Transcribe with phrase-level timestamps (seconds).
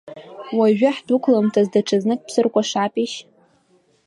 [0.57, 3.17] Уажәы ҳдәықәламҭаз даҽазнык бсыркәашапишь!